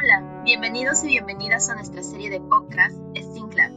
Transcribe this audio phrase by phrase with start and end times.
[0.00, 3.70] Hola, bienvenidos y bienvenidas a nuestra serie de podcast Stinclad.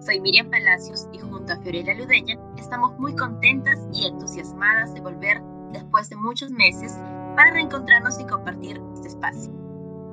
[0.00, 5.42] Soy Miriam Palacios y junto a Fiorella Ludeña estamos muy contentas y entusiasmadas de volver
[5.72, 6.92] después de muchos meses
[7.34, 9.52] para reencontrarnos y compartir este espacio.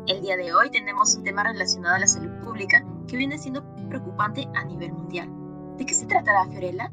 [0.07, 3.63] El día de hoy tenemos un tema relacionado a la salud pública que viene siendo
[3.89, 5.29] preocupante a nivel mundial.
[5.77, 6.91] ¿De qué se tratará, Fiorella?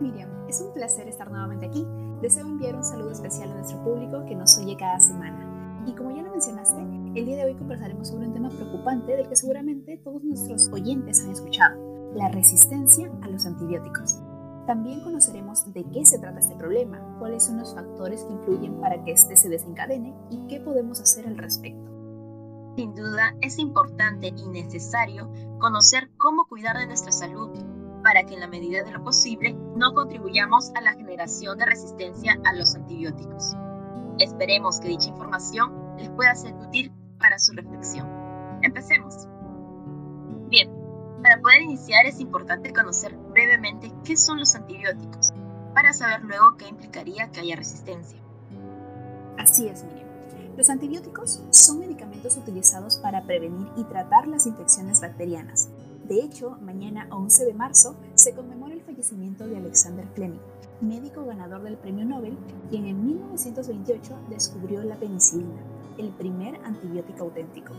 [0.00, 1.86] Miriam, es un placer estar nuevamente aquí.
[2.20, 5.53] Deseo enviar un saludo especial a nuestro público que nos oye cada semana.
[5.86, 9.28] Y como ya lo mencionaste, el día de hoy conversaremos sobre un tema preocupante del
[9.28, 14.18] que seguramente todos nuestros oyentes han escuchado, la resistencia a los antibióticos.
[14.66, 19.04] También conoceremos de qué se trata este problema, cuáles son los factores que influyen para
[19.04, 21.90] que éste se desencadene y qué podemos hacer al respecto.
[22.76, 27.50] Sin duda, es importante y necesario conocer cómo cuidar de nuestra salud
[28.02, 32.38] para que en la medida de lo posible no contribuyamos a la generación de resistencia
[32.44, 33.54] a los antibióticos.
[34.18, 38.08] Esperemos que dicha información les pueda ser útil para su reflexión.
[38.62, 39.26] Empecemos.
[40.48, 40.70] Bien,
[41.22, 45.32] para poder iniciar es importante conocer brevemente qué son los antibióticos,
[45.74, 48.18] para saber luego qué implicaría que haya resistencia.
[49.38, 50.04] Así es, Miriam.
[50.56, 55.68] Los antibióticos son medicamentos utilizados para prevenir y tratar las infecciones bacterianas.
[56.08, 60.40] De hecho, mañana 11 de marzo se conmemora el fallecimiento de Alexander Fleming,
[60.82, 62.36] médico ganador del Premio Nobel,
[62.68, 65.62] quien en 1928 descubrió la penicilina,
[65.96, 67.72] el primer antibiótico auténtico.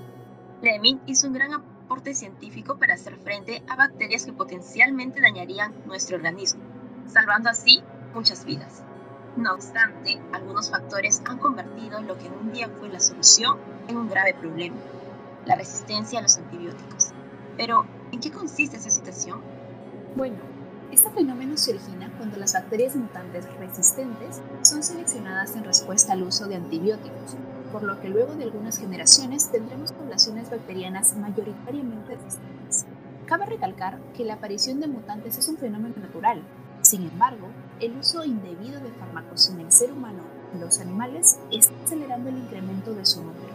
[0.60, 6.18] Fleming hizo un gran aporte científico para hacer frente a bacterias que potencialmente dañarían nuestro
[6.18, 6.64] organismo,
[7.06, 7.84] salvando así
[8.16, 8.82] muchas vidas.
[9.38, 14.10] No obstante, algunos factores han convertido lo que un día fue la solución en un
[14.10, 14.78] grave problema,
[15.46, 17.12] la resistencia a los antibióticos.
[17.58, 19.42] Pero, ¿en qué consiste esa situación?
[20.16, 20.38] Bueno,
[20.92, 26.48] este fenómeno se origina cuando las bacterias mutantes resistentes son seleccionadas en respuesta al uso
[26.48, 27.36] de antibióticos,
[27.72, 32.86] por lo que luego de algunas generaciones tendremos poblaciones bacterianas mayoritariamente resistentes.
[33.26, 36.42] Cabe recalcar que la aparición de mutantes es un fenómeno natural.
[36.82, 37.48] Sin embargo,
[37.80, 40.22] el uso indebido de fármacos en el ser humano
[40.56, 43.54] y los animales está acelerando el incremento de su número.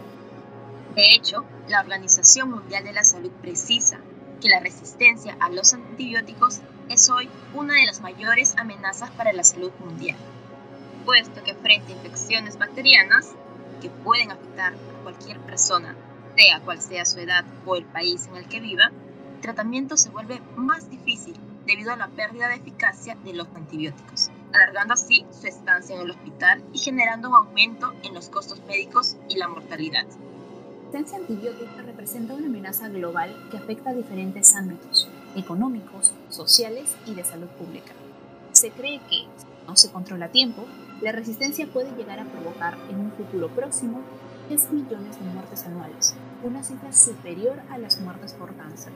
[0.95, 4.01] De hecho, la Organización Mundial de la Salud precisa
[4.41, 6.59] que la resistencia a los antibióticos
[6.89, 10.17] es hoy una de las mayores amenazas para la salud mundial,
[11.05, 13.31] puesto que frente a infecciones bacterianas
[13.81, 15.95] que pueden afectar a cualquier persona,
[16.35, 18.91] sea cual sea su edad o el país en el que viva,
[19.35, 24.29] el tratamiento se vuelve más difícil debido a la pérdida de eficacia de los antibióticos,
[24.53, 29.17] alargando así su estancia en el hospital y generando un aumento en los costos médicos
[29.29, 30.05] y la mortalidad.
[30.91, 35.07] Resistencia antibiótica representa una amenaza global que afecta a diferentes ámbitos,
[35.37, 37.93] económicos, sociales y de salud pública.
[38.51, 40.65] Se cree que, si no se controla a tiempo,
[40.99, 44.01] la resistencia puede llegar a provocar en un futuro próximo
[44.49, 46.13] 10 millones de muertes anuales,
[46.43, 48.91] una cifra superior a las muertes por cáncer.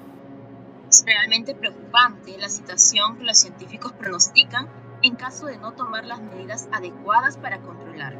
[0.89, 4.67] Es realmente preocupante la situación que los científicos pronostican
[5.01, 8.19] en caso de no tomar las medidas adecuadas para controlarlo.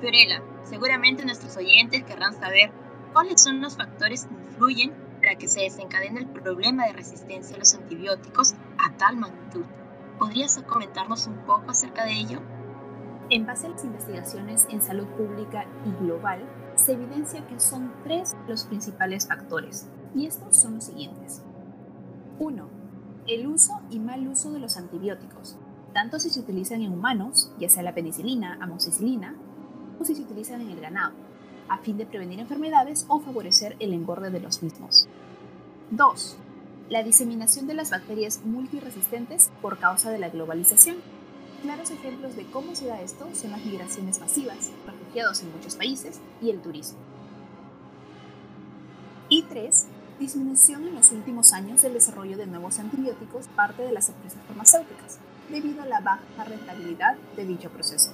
[0.00, 2.83] Fiorella, seguramente nuestros oyentes querrán saber
[3.14, 4.92] cuáles son los factores que influyen
[5.22, 9.64] para que se desencadene el problema de resistencia a los antibióticos a tal magnitud.
[10.18, 12.40] ¿Podrías comentarnos un poco acerca de ello?
[13.30, 16.44] En base a las investigaciones en salud pública y global,
[16.74, 21.42] se evidencia que son tres los principales factores, y estos son los siguientes.
[22.40, 22.68] 1.
[23.28, 25.56] El uso y mal uso de los antibióticos,
[25.94, 29.36] tanto si se utilizan en humanos, ya sea la penicilina, amoxicilina,
[30.00, 31.14] o si se utilizan en el ganado,
[31.68, 35.06] a fin de prevenir enfermedades o favorecer el engorde de los mismos.
[35.90, 36.36] 2.
[36.90, 40.96] La diseminación de las bacterias multiresistentes por causa de la globalización.
[41.62, 46.20] Claros ejemplos de cómo se da esto son las migraciones masivas, refugiados en muchos países
[46.42, 46.98] y el turismo.
[49.28, 49.86] Y 3.
[50.20, 55.18] Disminución en los últimos años del desarrollo de nuevos antibióticos parte de las empresas farmacéuticas,
[55.50, 58.12] debido a la baja rentabilidad de dicho proceso.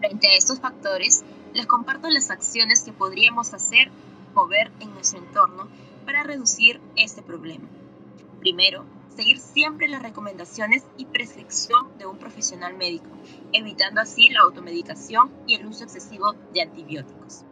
[0.00, 1.22] Frente a estos factores,
[1.54, 3.90] les comparto las acciones que podríamos hacer
[4.34, 5.68] o ver en nuestro entorno
[6.04, 7.68] para reducir este problema.
[8.40, 8.84] Primero,
[9.14, 13.08] seguir siempre las recomendaciones y prescripción de un profesional médico,
[13.52, 17.44] evitando así la automedicación y el uso excesivo de antibióticos.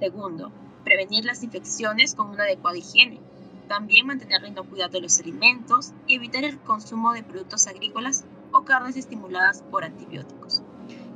[0.00, 0.50] Segundo,
[0.84, 3.20] prevenir las infecciones con una adecuada higiene.
[3.68, 8.64] También mantener la inocuidad de los alimentos y evitar el consumo de productos agrícolas o
[8.64, 10.62] carnes estimuladas por antibióticos.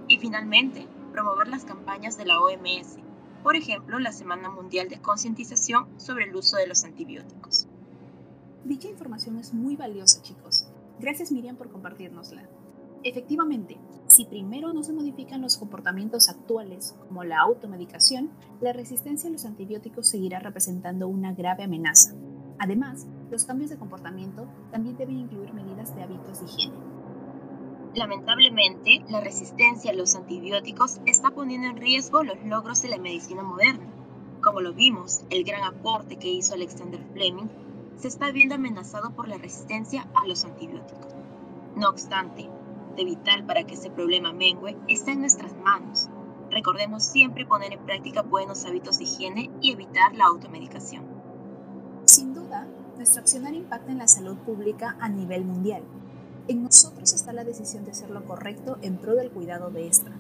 [0.09, 2.99] Y finalmente, promover las campañas de la OMS,
[3.43, 7.67] por ejemplo, la Semana Mundial de Concientización sobre el uso de los antibióticos.
[8.65, 10.69] Dicha información es muy valiosa, chicos.
[10.99, 12.49] Gracias Miriam por compartirnosla.
[13.03, 13.79] Efectivamente,
[14.09, 18.31] Si primero no se modifican los comportamientos actuales, como la automedicación,
[18.61, 22.13] la resistencia a los antibióticos seguirá representando una grave amenaza.
[22.59, 26.90] Además, los cambios de comportamiento también deben incluir medidas de hábitos de higiene.
[27.95, 33.43] Lamentablemente, la resistencia a los antibióticos está poniendo en riesgo los logros de la medicina
[33.43, 33.87] moderna.
[34.41, 37.49] Como lo vimos, el gran aporte que hizo Alexander Fleming
[37.97, 41.15] se está viendo amenazado por la resistencia a los antibióticos.
[41.75, 42.49] No obstante,
[42.97, 46.09] de vital para que ese problema mengue está en nuestras manos.
[46.49, 51.05] Recordemos siempre poner en práctica buenos hábitos de higiene y evitar la automedicación.
[52.05, 55.83] Sin duda, nuestro accionar impacta en la salud pública a nivel mundial.
[56.49, 60.11] En nosotros está la decisión de hacer lo correcto en pro del cuidado de esta.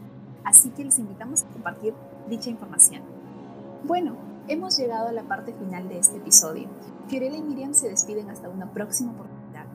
[0.44, 1.94] Así que les invitamos a compartir
[2.28, 3.02] dicha información.
[3.84, 4.16] Bueno,
[4.48, 6.68] hemos llegado a la parte final de este episodio.
[7.08, 9.66] Fiorella y Miriam se despiden hasta una próxima oportunidad.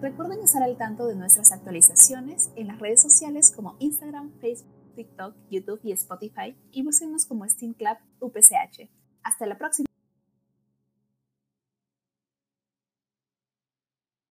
[0.00, 5.34] Recuerden estar al tanto de nuestras actualizaciones en las redes sociales como Instagram, Facebook, TikTok,
[5.50, 8.90] YouTube y Spotify y búsquenos como Steam Club UPCH.
[9.22, 9.85] Hasta la próxima.